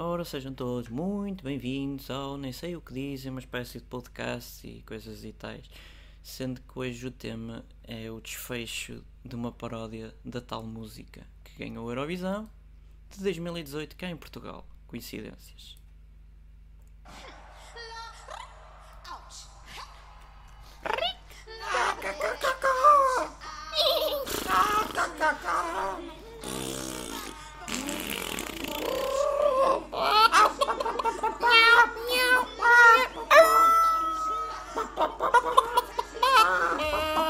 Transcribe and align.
Ora, 0.00 0.24
sejam 0.24 0.54
todos 0.54 0.88
muito 0.88 1.42
bem-vindos 1.42 2.08
ao 2.08 2.38
Nem 2.38 2.52
Sei 2.52 2.76
O 2.76 2.80
Que 2.80 2.94
Dizem, 2.94 3.32
uma 3.32 3.40
espécie 3.40 3.78
de 3.78 3.84
podcast 3.84 4.64
e 4.64 4.80
coisas 4.82 5.24
e 5.24 5.32
tais. 5.32 5.68
Sendo 6.22 6.60
que 6.60 6.78
hoje 6.78 7.08
o 7.08 7.10
tema 7.10 7.64
é 7.82 8.08
o 8.08 8.20
desfecho 8.20 9.02
de 9.24 9.34
uma 9.34 9.50
paródia 9.50 10.14
da 10.24 10.40
tal 10.40 10.62
música 10.62 11.26
que 11.42 11.58
ganhou 11.58 11.88
a 11.88 11.90
Eurovisão 11.90 12.48
de 13.10 13.20
2018 13.24 13.96
cá 13.96 14.08
em 14.08 14.16
Portugal. 14.16 14.64
Coincidências. 14.86 15.76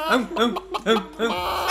um, 0.08 0.26
um, 0.36 0.56
um, 0.86 0.96
um. 1.18 1.67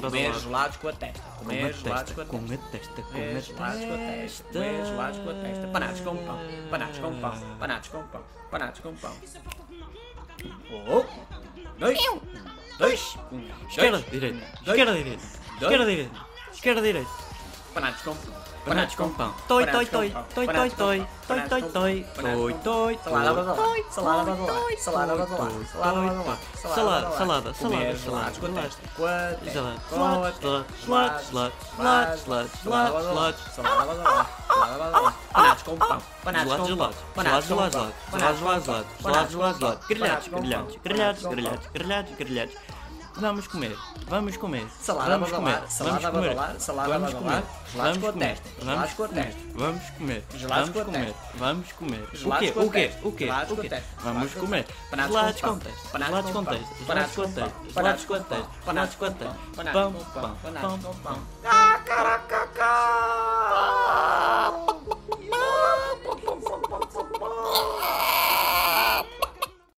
Comer 0.00 0.34
gelados 0.34 0.76
com 0.76 0.88
a 0.88 0.92
testa, 0.92 1.22
comer 1.38 1.72
gelados 1.74 2.12
com 2.12 2.22
a 2.24 2.32
testa. 2.32 3.02
Comer 3.02 3.42
gelados 3.42 3.78
com 3.78 3.94
a 3.94 3.94
testa, 3.94 4.42
comer 4.52 4.84
gelados 4.86 5.18
com 5.18 5.30
a 5.30 5.34
testa, 5.34 5.68
panados 5.68 6.00
com 6.00 6.16
pão, 6.16 6.38
panados 6.70 6.98
com 6.98 7.20
pão, 7.20 7.34
panados 7.58 7.88
com 7.90 8.02
pão, 8.08 8.24
panados 8.50 8.80
com 8.80 8.94
pão. 8.94 9.14
Um, 10.70 11.04
dois, 11.78 11.98
dois, 12.78 13.16
esquerda, 13.68 13.98
dois, 13.98 14.10
direita, 14.10 14.38
dois, 14.62 14.78
esquerda, 14.78 14.94
direita, 14.94 15.24
esquerda, 15.60 15.84
direita, 15.86 16.26
esquerda, 16.52 16.82
direita. 16.82 17.10
panados 17.74 18.02
com 18.02 18.14
pão, 18.14 18.42
Panados 18.64 18.94
com 18.94 19.08
pão. 19.10 19.34
Toi, 19.48 19.66
toi, 19.66 19.86
toi, 19.86 20.10
toi, 20.10 20.46
toi, 20.46 20.70
toi, 20.70 20.70
toi, 20.70 21.06
toi, 21.26 21.46
toi, 21.74 22.06
toi, 22.14 22.54
toi, 22.62 22.98
Salada 23.02 23.44
salada 23.54 24.34
salada 24.78 25.26
salada 25.26 25.64
Salada, 26.54 27.10
salada, 27.10 27.54
salada, 27.54 27.54
salada, 27.54 27.90
Salada, 28.30 29.00
salada, 31.30 31.50
salada, 31.50 31.64
salada, 36.80 37.24
salada, 41.20 41.98
salada, 42.20 42.70
Vamos 43.20 43.46
comer, 43.46 43.76
vamos 44.08 44.36
comer. 44.38 44.66
Salada 44.80 45.18
vamos 45.18 45.30
comer, 45.30 45.62
salada 45.68 46.10
vamos 46.10 46.30
comer, 46.30 46.58
salada 46.58 46.88
vamos 46.98 47.14
comer, 47.14 47.42
vamos 47.74 47.98
comer, 47.98 48.38
vamos 48.64 48.92
comer, 48.94 49.34
vamos 49.54 49.90
comer, 49.90 50.24
vamos 50.48 50.72
comer, 50.72 51.14
vamos 51.34 51.72
comer. 51.72 52.08
O 52.24 52.38
quê? 52.38 52.52
O 52.56 52.70
quê? 52.70 52.90
O 53.02 53.12
quê? 53.12 53.28
O 53.50 53.56
quê? 53.58 53.82
Vamos 53.98 54.32
comer. 54.34 54.66
Panados 54.90 55.40
com 55.40 55.58
texto, 55.58 55.90
panados 55.92 56.30
com 56.30 56.44
texto, 56.44 56.86
panados 56.86 57.14
com 57.14 57.32
texto, 57.32 57.74
panados 57.74 58.04
com 58.04 58.20
texto, 58.22 58.50
panados 58.64 58.94
com 58.94 59.12
texto. 59.12 59.36
Pão, 59.72 59.92
pão, 59.92 60.36
pão, 60.42 60.94
pão. 61.02 61.18